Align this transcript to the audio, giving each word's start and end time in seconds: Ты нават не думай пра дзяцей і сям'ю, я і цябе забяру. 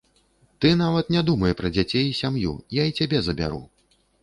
Ты 0.63 0.71
нават 0.79 1.11
не 1.15 1.21
думай 1.27 1.53
пра 1.59 1.71
дзяцей 1.77 2.05
і 2.13 2.17
сям'ю, 2.21 2.57
я 2.81 2.89
і 2.91 2.97
цябе 3.01 3.23
забяру. 3.31 3.63